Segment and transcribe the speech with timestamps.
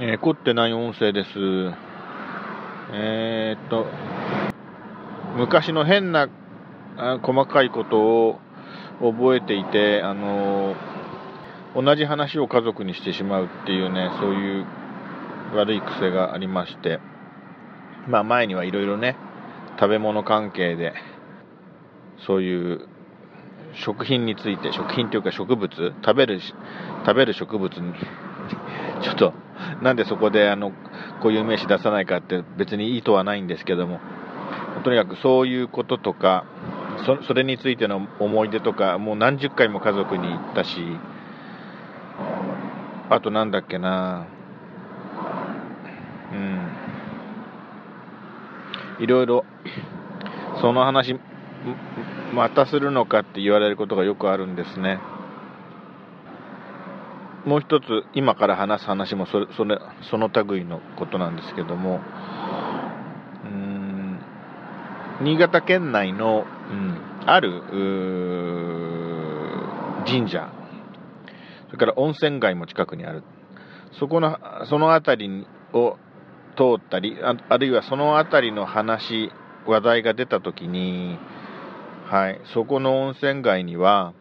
[0.00, 1.28] えー、凝ってない音声です。
[2.92, 3.86] えー、っと、
[5.36, 6.28] 昔の変な
[6.96, 8.38] あ細かいことを
[9.00, 14.66] 覚えていて、あのー、同じ話を家族にしてしまうっていうね、そういう
[15.56, 17.00] 悪い癖がありまして、
[18.06, 19.16] まあ前にはいろいろね、
[19.80, 20.92] 食べ物関係で、
[22.24, 22.88] そういう
[23.74, 25.70] 食品について、食品というか植物、
[26.04, 27.94] 食べる、食べる植物に
[29.02, 29.47] ちょっと、
[29.82, 30.72] なんでそこであの、
[31.20, 34.00] こういう名詞出さないかって別に意図はないんですけども、
[34.84, 36.44] とにかくそういうこととか、
[37.26, 40.98] それについての思い出とか、もう何十回も家族に行ったし、
[43.10, 44.26] あとなんだっけな、
[48.98, 49.44] うん、いろいろ、
[50.60, 51.18] その話、
[52.34, 54.98] またするのかって言われることがよくあるんですね。
[57.44, 59.78] もう一つ今から話す話もそれそれ
[60.10, 62.00] その類のことなんですけども
[63.44, 64.20] うん
[65.20, 67.62] 新潟県内の、うん、ある
[70.06, 70.52] 神社
[71.66, 73.22] それから温泉街も近くにある。
[73.98, 75.96] そこのその辺りを
[76.56, 79.30] 通ったりああるいはその辺りの話
[79.66, 81.18] 話題が出た時に、
[82.06, 84.14] はい、そこの温泉街には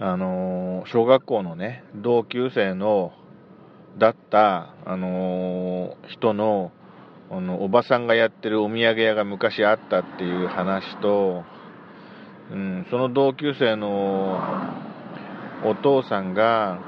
[0.00, 3.12] あの、小学校のね、同級生の、
[3.98, 6.72] だった、あの、人の、
[7.30, 11.44] あの、おばさんがやってるお土産屋が昔あったっていう話と、
[12.50, 14.40] うん、その同級生の
[15.64, 16.78] お父さんが、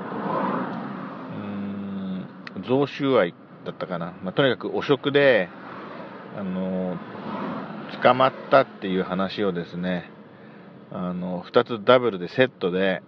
[2.56, 4.14] うん、贈収賄だったかな。
[4.22, 5.48] まあ、とにかく汚職で、
[6.38, 6.96] あの、
[8.02, 10.10] 捕まったっていう話をですね、
[10.94, 13.02] あの、2つダブルでセットで、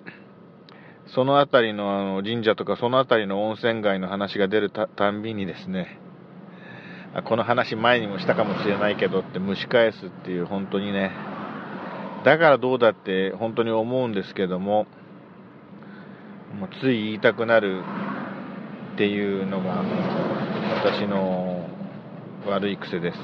[1.15, 6.01] その辺りのあの神社とかその辺りの温泉街の話が出るたんびにですね、
[7.27, 11.13] この話前にもしたかもしれないけどって蒸し返すっていう本当にね、
[12.25, 14.89] だからどうだって本当に思うんですけども、
[16.59, 17.85] もうつい言いたくなる
[18.95, 19.85] っていうのが
[20.83, 21.69] 私の
[22.49, 23.19] 悪い癖です。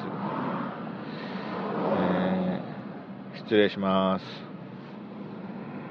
[3.35, 4.25] 失礼します。